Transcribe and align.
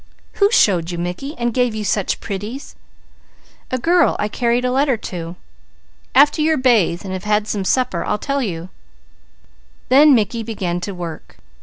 "Who 0.41 0.49
showed 0.49 0.89
you 0.89 0.97
Mickey, 0.97 1.35
and 1.37 1.53
gave 1.53 1.75
you 1.75 1.83
such 1.83 2.19
pretties?" 2.19 2.73
"A 3.69 3.77
girl 3.77 4.15
I 4.17 4.29
carried 4.29 4.65
a 4.65 4.71
letter 4.71 4.97
to. 4.97 5.35
After 6.15 6.41
you're 6.41 6.57
bathed 6.57 7.05
and 7.05 7.13
have 7.13 7.25
had 7.25 7.45
supper 7.47 8.03
I'll 8.03 8.17
tell 8.17 8.41
you." 8.41 8.69
Then 9.89 10.15
Mickey 10.15 10.41
began 10.41 10.81
work. 10.87 11.37